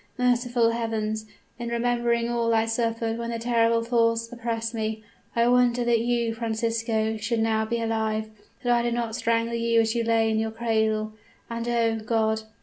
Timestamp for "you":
5.99-6.33, 9.53-9.79, 9.93-10.03